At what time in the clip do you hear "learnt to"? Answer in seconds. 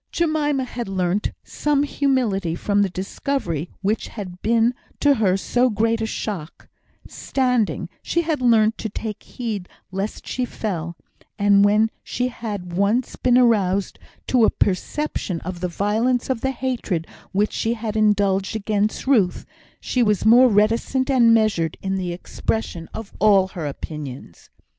8.41-8.89